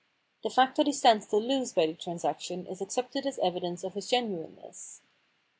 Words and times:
The 0.41 0.49
fact 0.49 0.77
that 0.77 0.87
he 0.87 0.93
stands 0.93 1.27
to 1.27 1.35
lose 1.35 1.73
by 1.73 1.85
the 1.85 1.93
transaction 1.93 2.65
is 2.65 2.81
accepted 2.81 3.27
as 3.27 3.37
evidence 3.37 3.83
of 3.83 3.93
his 3.93 4.09
genuineness. 4.09 5.03